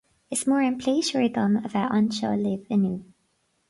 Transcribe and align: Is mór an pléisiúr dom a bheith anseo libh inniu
Is 0.35 0.41
mór 0.51 0.63
an 0.69 0.77
pléisiúr 0.85 1.27
dom 1.37 1.55
a 1.61 1.73
bheith 1.77 1.97
anseo 2.01 2.35
libh 2.43 2.77
inniu 2.77 3.01